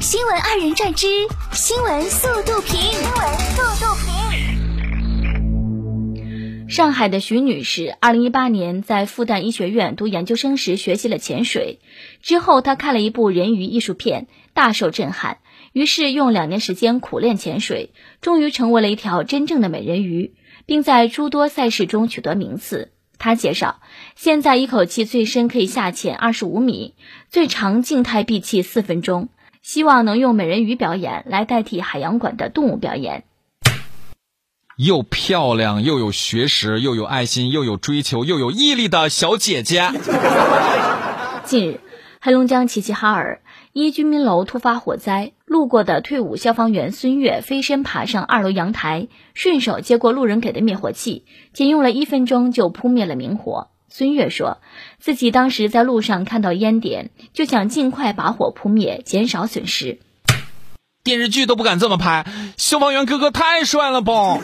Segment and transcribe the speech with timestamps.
[0.00, 1.06] 新闻二人转之
[1.52, 2.78] 新闻速度评。
[2.78, 3.86] 新闻速度
[6.24, 6.68] 评。
[6.68, 11.80] 上海的徐女士，二零一八年在复旦医学院读研究生时学习了潜水，
[12.20, 15.38] 之后她看了一部人鱼艺术片，大受震撼，
[15.72, 20.34] 于是用两年时间苦练潜水，终于成为了一条真正的美人鱼，
[20.66, 22.92] 并在诸多赛事中取得名次。
[23.18, 23.80] 他介绍，
[24.14, 26.94] 现在一口气最深可以下潜二十五米，
[27.30, 29.30] 最长静态闭气四分钟。
[29.66, 33.24] 希望能用美人鱼表演来代替海洋馆的动物表演。
[34.78, 39.90] 又漂亮又有学识又有爱心又有追求又有毅力的小姐姐。
[41.42, 41.80] 近日，
[42.20, 43.42] 黑龙江齐齐哈尔
[43.72, 53.70] 一居民楼突发火灾，路过的退伍消防员孙悦飞身爬上二楼阳台，顺手接过路人给的灭火器，仅用了一分钟就扑灭了明火。
[53.96, 54.58] 孙悦说
[54.98, 60.00] 自己当时在路上看到烟点，就想尽快把火扑灭，减少损失。
[61.02, 62.26] 电视剧都不敢这么拍，
[62.58, 64.38] 消防员哥哥太帅了吧！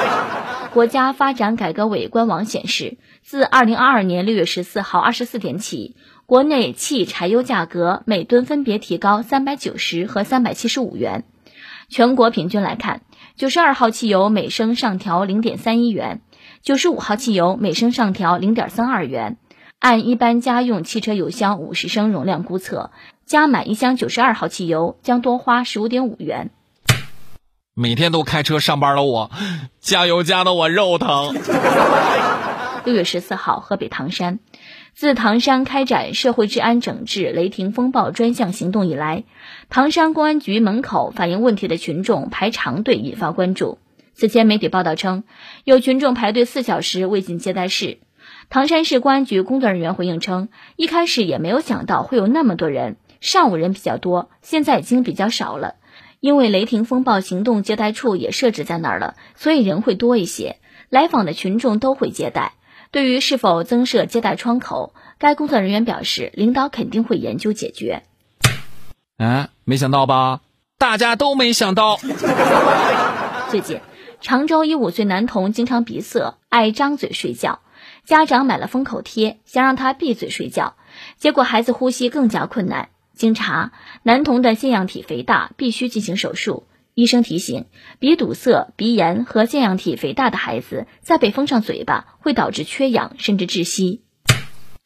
[0.74, 11.24] 国家发展改革委官网显示，自二零二二年六月十四号二十四点起，国内汽柴油价格每吨分别提高三百九十和三百七十五元。
[11.88, 13.00] 全国平均来看，
[13.34, 16.20] 九十二号汽油每升上调零点三一元。
[16.64, 19.36] 九十五号汽油每升上调零点三二元，
[19.80, 22.90] 按一般家用汽车油箱五十升容量估测，
[23.26, 26.50] 加满一箱九十二号汽油将多花十五点五元。
[27.74, 29.30] 每天都开车上班的我，
[29.78, 31.34] 加油加的我肉疼。
[32.86, 34.38] 六月十四号，河北唐山，
[34.94, 39.24] 自唐山开展社会治安整治雷霆风暴专项行动以来，
[39.68, 43.76] 唐山公安局门口反映问题的群众排长队，引发关注。
[44.14, 45.24] 此前，媒体报道称，
[45.64, 47.98] 有群众排队四小时未进接待室。
[48.48, 55.74] 唐山市公安局工作人员回应称，一开始也没有想到会有那么多人，上午人比较多，现在已经比较少了。
[56.20, 60.56] 因为雷霆风暴行动接待处也设置在那儿了，所以人会多一些。
[60.88, 62.52] 来访的群众都会接待。
[62.92, 68.04] 对于是否增设接待窗口，该工作人员表示，领导肯定会研究解决。
[69.18, 70.40] 哎，没想到吧？
[70.78, 71.98] 大家都没想到。
[73.50, 73.80] 最近。
[74.24, 77.60] 常州一五岁男童经常鼻塞，爱张嘴睡觉，
[78.06, 80.76] 家长买了封口贴，想让他闭嘴睡觉，
[81.18, 82.88] 结果孩子呼吸更加困难。
[83.14, 86.66] 经查，男童的腺样体肥大，必须进行手术。
[86.94, 87.66] 医生提醒，
[87.98, 94.00] 鼻堵塞、鼻炎和腺样体肥大的孩子，再被封上嘴巴会导致缺氧甚至窒息。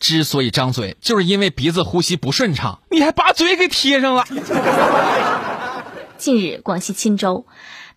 [0.00, 4.24] 之所以张嘴，就是因为鼻子呼吸不顺畅，你还把嘴给贴上了。
[6.16, 7.46] 近日，广西钦州。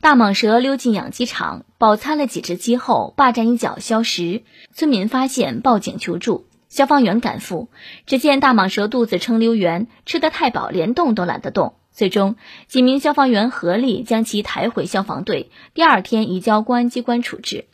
[0.02, 4.42] 大蟒蛇溜进养鸡场，饱餐了几只鸡后，霸占一角消食。
[4.74, 6.48] 村民发现，报警求助。
[6.70, 7.70] 消防员赶赴，
[8.08, 11.76] 只见大蟒蛇肚子撑溜圆，吃得太饱，连动都懒得动。
[11.92, 12.36] 最终，
[12.68, 17.66] 几名消防员合力将其抬回消防队，第二天移交公安机关处置。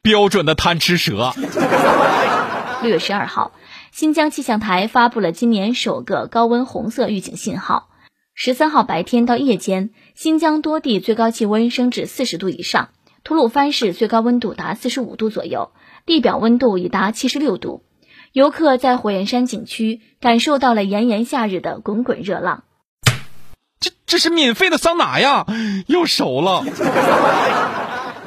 [0.00, 1.32] 标准的贪吃蛇。
[2.80, 3.52] 六月十二号，
[3.92, 7.90] 新疆气象台发布了今年首个高温红色预警信号。
[8.40, 12.90] 十三号白天到夜间，新疆多地最高气温升至四十度以上，
[13.24, 15.72] 吐鲁番市最高温度达四十五度左右，
[16.06, 17.82] 地表温度已达七十六度。
[18.30, 22.62] 游客在火焰山景区感受到了炎炎夏日的滚滚热浪。
[23.80, 25.44] 这这是免费的桑拿呀，
[25.88, 26.64] 又熟了。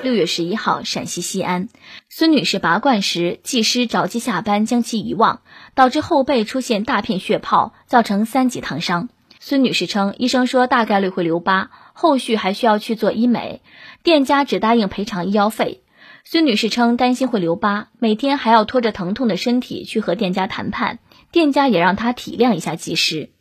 [0.03, 1.69] 六月十一号，陕西西安，
[2.09, 5.39] 孙女士拔罐时，技师着急下班将其遗忘，
[5.73, 9.07] 导致后背出现大片血泡，造成三级烫伤。
[9.43, 13.61] 孙女士称，医生说大概率会留疤，后续还需要去做医美，
[14.03, 15.81] 店家只答应赔偿医药费。
[16.23, 20.99] 孙女士称担心会留疤，每天还要拖着疼痛的身体去和店家谈判，
[21.31, 23.31] 店家也让她体谅一下技师。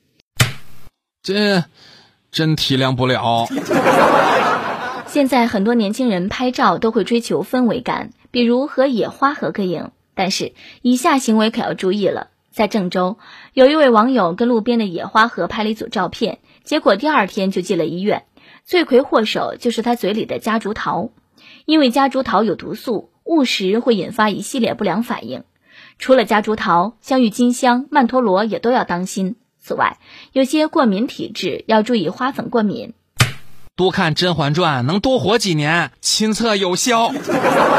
[1.23, 1.65] 这
[2.33, 3.47] 真体谅不了。
[5.07, 12.29] 现在很多年轻人拍照都会追求氛围感，比如和野花合个影，但是以下行为可要注意了。
[12.51, 13.17] 在郑州，
[13.53, 18.25] 有一位网友跟路边的野花合拍了一组照片，结果第二天就进了医院。
[18.65, 21.11] 罪魁祸首就是他嘴里的夹竹桃，
[21.65, 25.45] 因为夹竹桃有毒素，误食会引发一系列不良反应。
[25.99, 29.37] 除了夹竹桃，像郁金香、曼陀罗也都要当心。
[29.63, 29.99] 此外，
[30.33, 32.95] 有些过敏体质要注意花粉过敏。
[33.77, 37.13] 多看《甄嬛传》能多活几年，亲测有效。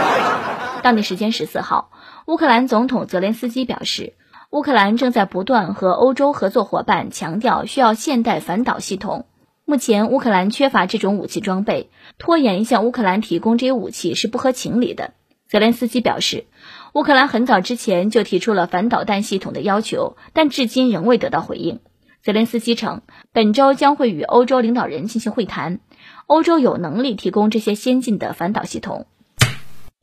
[0.82, 1.92] 当地时间十四号，
[2.28, 4.14] 乌克兰总统泽连斯基表示。
[4.52, 9.26] 乌克兰正在不断和欧洲合作伙伴强调需要现代反导系统。
[9.64, 15.14] 目前乌克兰缺乏这种武器装备，拖延向乌克兰提供这些武器是不合情理的。
[15.48, 16.48] 泽连斯基表示，
[16.94, 21.80] 乌克兰很早之前就提出了反导弹系统的要求，但至今仍未得到回应。
[22.22, 25.80] 泽连斯基称，本周将会与欧洲领导人进行会谈，
[26.28, 29.08] 欧洲有能力提供这些先进的反导系统。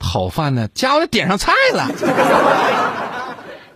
[0.01, 1.91] 好饭呢，家伙点上菜了。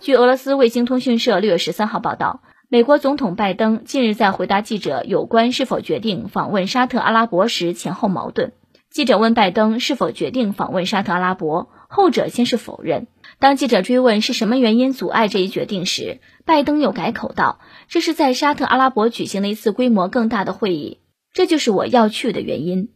[0.03, 8.51] 据俄罗斯卫星通讯社六月十三号报道，美国总统拜登近日在回答记者有关是否决定访问沙特阿拉伯时前后矛盾。
[8.91, 13.07] 记者问拜登是否决定访问沙特阿拉伯，后者先是否认。
[13.39, 20.99] 当记者追问是什么原因阻碍这一决定时，拜登又改口道：“这是在沙特阿拉伯举行的一次规模更大的会议，
[21.31, 22.89] 这就是我要去的原因。”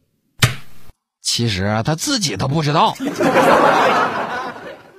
[1.24, 2.96] 其实他自己都不知道。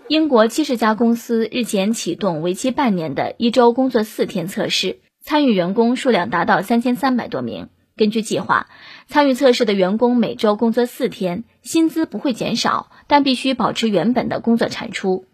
[0.08, 7.68] 英国七十家公司日前启动为期半年的一周工作四天测试，参与员工数量达到三千三百多名。
[7.94, 8.68] 根据计划，
[9.06, 15.26] 参与测试的员工每周工作四天，薪资不会减少，但必须保持原本的工作产出。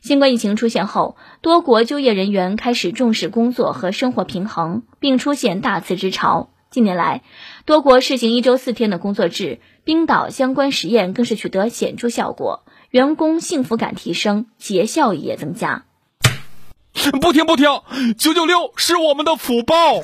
[0.00, 6.48] 新冠疫情出现后，多国就业人员开始重视工作和生活平衡，并出现大辞职潮。
[6.70, 7.20] 近年来，
[7.66, 15.84] 多国试行一周四天的工作制，冰岛相关实验更是取得显著效果，员工幸福感提升，节效也增加。
[17.22, 17.64] 不听不听，
[18.18, 20.02] 九九六是我们的福报。